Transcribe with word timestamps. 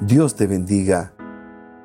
Dios 0.00 0.34
te 0.34 0.46
bendiga. 0.46 1.12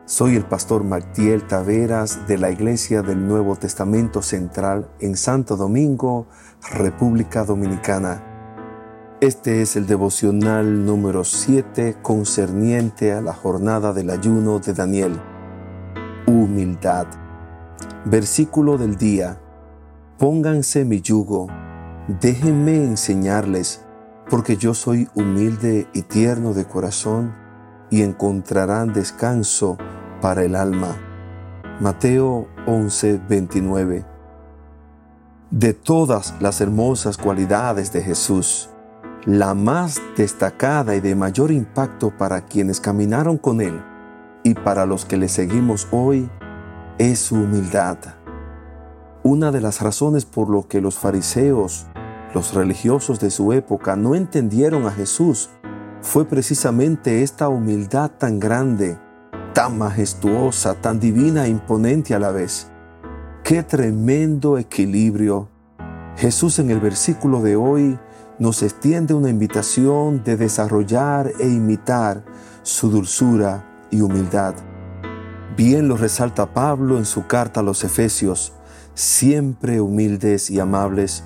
Soy 0.06 0.38
el 0.38 0.46
pastor 0.46 0.86
Martiel 0.86 1.46
Taveras 1.46 2.26
de 2.30 2.38
la 2.38 2.50
Iglesia 2.50 3.02
del 3.02 3.28
Nuevo 3.28 3.58
Testamento 3.58 4.22
Central 4.22 4.90
en 5.02 5.18
Santo 5.18 5.58
Domingo, 5.58 6.26
República 6.72 7.44
Dominicana. 7.44 8.24
Este 9.20 9.62
es 9.62 9.76
el 9.76 9.86
devocional 9.86 10.86
número 10.86 11.26
7 11.26 11.98
concerniente 12.02 13.12
a 13.12 13.20
la 13.20 13.34
jornada 13.34 13.92
del 13.92 14.10
ayuno 14.10 14.60
de 14.60 14.74
Daniel. 14.74 15.20
Humildad. 16.26 17.08
Versículo 18.06 18.78
del 18.78 18.96
día. 18.96 19.42
Pónganse 20.18 20.86
mi 20.86 21.02
yugo, 21.02 21.48
déjenme 22.22 22.78
enseñarles, 22.78 23.84
porque 24.30 24.56
yo 24.56 24.74
soy 24.74 25.10
humilde 25.16 25.90
y 25.92 26.04
tierno 26.04 26.54
de 26.54 26.64
corazón 26.64 27.45
y 27.90 28.02
encontrarán 28.02 28.94
descanso 28.94 29.78
para 30.22 30.44
el 30.44 30.56
alma. 30.56 30.96
Mateo 31.80 32.48
11, 32.68 33.22
29. 33.28 34.06
De 35.52 35.74
todas 35.74 36.34
las 36.40 36.62
hermosas 36.62 37.18
cualidades 37.18 37.92
de 37.92 38.02
Jesús, 38.02 38.70
la 39.26 39.54
más 39.54 40.02
destacada 40.16 40.96
y 40.96 41.02
de 41.02 41.16
mayor 41.16 41.52
impacto 41.52 42.12
para 42.18 42.46
quienes 42.46 42.80
caminaron 42.80 43.38
con 43.38 43.62
Él 43.62 43.82
y 44.44 44.54
para 44.54 44.86
los 44.86 45.06
que 45.06 45.18
le 45.18 45.28
seguimos 45.28 45.88
hoy 45.92 46.30
es 46.98 47.20
su 47.20 47.36
humildad. 47.36 47.98
Una 49.24 49.52
de 49.52 49.60
las 49.60 49.82
razones 49.82 50.24
por 50.26 50.50
lo 50.50 50.68
que 50.68 50.82
los 50.82 51.00
fariseos, 51.00 51.88
los 52.34 52.54
religiosos 52.54 53.20
de 53.20 53.32
su 53.32 53.54
época, 53.54 53.96
no 53.96 54.14
entendieron 54.14 54.86
a 54.86 54.92
Jesús 54.92 55.50
fue 56.06 56.24
precisamente 56.24 57.24
esta 57.24 57.50
humildad 57.50 58.12
tan 58.12 58.40
grande, 58.40 58.96
tan 59.54 59.76
majestuosa, 59.80 60.76
tan 60.76 61.00
divina 61.00 61.48
e 61.48 61.50
imponente 61.50 62.14
a 62.14 62.20
la 62.20 62.30
vez. 62.30 62.70
Qué 63.44 63.64
tremendo 63.64 64.60
equilibrio. 64.60 65.50
Jesús 66.16 66.60
en 66.60 66.70
el 66.70 66.80
versículo 66.80 67.42
de 67.42 67.56
hoy 67.56 68.00
nos 68.38 68.62
extiende 68.62 69.16
una 69.16 69.30
invitación 69.30 70.24
de 70.24 70.38
desarrollar 70.38 71.32
e 71.40 71.50
imitar 71.50 72.24
su 72.62 72.92
dulzura 72.92 73.88
y 73.90 74.02
humildad. 74.02 74.54
Bien 75.58 75.88
lo 75.88 75.98
resalta 75.98 76.54
Pablo 76.54 77.00
en 77.00 77.06
su 77.06 77.26
carta 77.26 77.62
a 77.62 77.64
los 77.64 77.84
Efesios, 77.84 78.54
siempre 78.94 79.82
humildes 79.82 80.52
y 80.52 80.60
amables, 80.60 81.24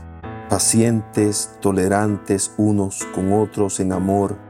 pacientes, 0.49 1.51
tolerantes 1.59 2.53
unos 2.57 3.05
con 3.13 3.33
otros 3.33 3.81
en 3.81 3.91
amor, 3.91 4.48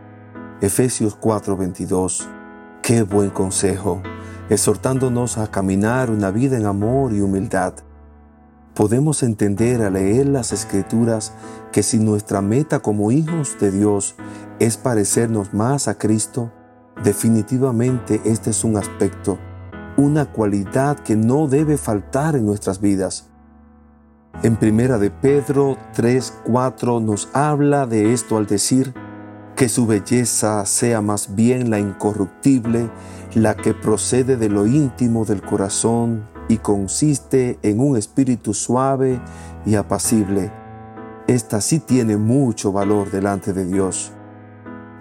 Efesios 0.62 1.16
4:22. 1.16 2.28
Qué 2.82 3.04
buen 3.04 3.30
consejo, 3.30 4.02
exhortándonos 4.50 5.38
a 5.38 5.48
caminar 5.48 6.12
una 6.12 6.32
vida 6.32 6.58
en 6.58 6.66
amor 6.66 7.14
y 7.14 7.22
humildad. 7.22 7.76
Podemos 8.74 9.24
entender 9.24 9.82
al 9.82 9.94
leer 9.94 10.28
las 10.28 10.52
escrituras 10.52 11.32
que 11.72 11.82
si 11.82 11.98
nuestra 11.98 12.42
meta 12.42 12.80
como 12.80 13.10
hijos 13.12 13.56
de 13.62 13.72
Dios 13.72 14.16
es 14.60 14.76
parecernos 14.76 15.54
más 15.54 15.88
a 15.88 15.98
Cristo, 15.98 16.52
definitivamente 17.06 18.20
este 18.26 18.50
es 18.50 18.66
un 18.66 18.76
aspecto, 18.76 19.40
una 19.96 20.26
cualidad 20.26 21.00
que 21.00 21.16
no 21.16 21.48
debe 21.48 21.78
faltar 21.78 22.36
en 22.36 22.46
nuestras 22.46 22.82
vidas. 22.82 23.30
En 24.44 24.58
primera 24.58 24.98
de 24.98 25.10
Pedro 25.10 25.78
3:4 25.96 27.00
nos 27.00 27.30
habla 27.32 27.86
de 27.86 28.14
esto 28.14 28.36
al 28.36 28.46
decir, 28.46 28.94
que 29.60 29.68
su 29.68 29.86
belleza 29.86 30.66
sea 30.66 31.02
más 31.02 31.36
bien 31.36 31.70
la 31.70 31.80
incorruptible, 31.80 32.90
la 33.34 33.58
que 33.58 33.74
procede 33.74 34.38
de 34.38 34.48
lo 34.48 34.66
íntimo 34.66 35.26
del 35.26 35.42
corazón 35.42 36.30
y 36.48 36.60
consiste 36.60 37.60
en 37.62 37.82
un 37.82 37.98
espíritu 37.98 38.54
suave 38.54 39.20
y 39.66 39.76
apacible. 39.76 40.50
Esta 41.28 41.60
sí 41.60 41.80
tiene 41.80 42.16
mucho 42.16 42.72
valor 42.72 43.12
delante 43.12 43.52
de 43.52 43.66
Dios. 43.66 44.14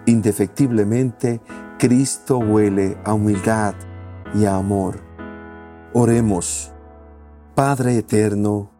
Indefectiblemente, 0.06 1.40
Cristo 1.78 2.38
huele 2.38 2.98
a 3.04 3.14
humildad 3.14 3.76
y 4.34 4.46
a 4.46 4.56
amor. 4.56 4.98
Oremos. 5.92 6.72
Padre 7.54 7.96
eterno, 7.98 8.72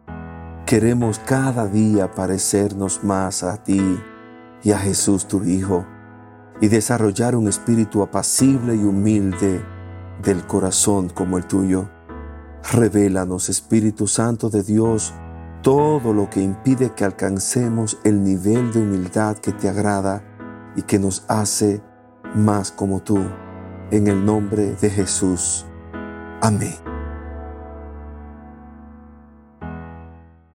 queremos 0.65 1.19
cada 1.19 1.67
día 1.67 2.11
parecernos 2.11 3.01
más 3.01 3.43
a 3.43 3.63
ti 3.63 3.97
y 4.63 4.71
a 4.71 4.77
Jesús 4.77 5.27
tu 5.27 5.43
Hijo, 5.43 5.85
y 6.61 6.67
desarrollar 6.67 7.35
un 7.35 7.47
espíritu 7.47 8.01
apacible 8.01 8.75
y 8.75 8.83
humilde 8.83 9.63
del 10.21 10.45
corazón 10.45 11.09
como 11.09 11.37
el 11.37 11.45
tuyo. 11.45 11.89
Revélanos, 12.73 13.49
Espíritu 13.49 14.07
Santo 14.07 14.49
de 14.49 14.63
Dios, 14.63 15.13
todo 15.61 16.13
lo 16.13 16.29
que 16.29 16.41
impide 16.41 16.91
que 16.93 17.05
alcancemos 17.05 17.99
el 18.03 18.23
nivel 18.23 18.71
de 18.73 18.81
humildad 18.81 19.37
que 19.37 19.53
te 19.53 19.69
agrada 19.69 20.23
y 20.75 20.81
que 20.83 20.99
nos 20.99 21.23
hace 21.27 21.81
más 22.35 22.71
como 22.71 23.01
tú. 23.01 23.19
En 23.91 24.07
el 24.07 24.23
nombre 24.23 24.75
de 24.75 24.89
Jesús. 24.89 25.65
Amén. 26.41 26.88